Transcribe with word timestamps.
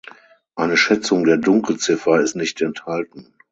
Eine 0.55 0.77
Schätzung 0.77 1.25
der 1.25 1.37
Dunkelziffer 1.37 2.19
ist 2.21 2.35
nicht 2.35 2.59
enthalten. 2.59 3.35